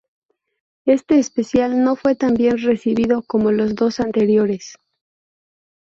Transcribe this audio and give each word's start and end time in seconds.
Este 0.87 1.19
especial 1.19 1.83
no 1.83 1.95
fue 1.95 2.15
tan 2.15 2.33
bien 2.33 2.57
recibido 2.57 3.21
como 3.21 3.51
los 3.51 3.75
dos 3.75 3.99
anteriores. 3.99 4.75